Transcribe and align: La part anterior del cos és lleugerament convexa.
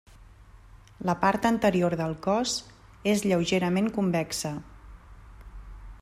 La 1.09 1.13
part 1.25 1.43
anterior 1.49 1.95
del 1.99 2.15
cos 2.27 2.55
és 3.13 3.23
lleugerament 3.27 3.91
convexa. 3.99 4.55